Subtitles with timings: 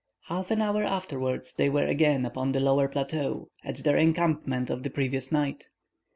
[0.29, 4.81] Half an hour afterwards they were again upon the lower plateau, at their encampment of
[4.81, 5.69] the previous night.